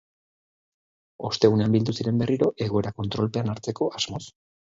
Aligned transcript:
Ostegunean 1.29 1.75
bildu 1.75 1.95
ziren 1.99 2.23
berriro, 2.23 2.49
egoera 2.67 2.95
kontrolpean 3.01 3.53
hartzeko 3.55 3.93
asmoz. 4.01 4.25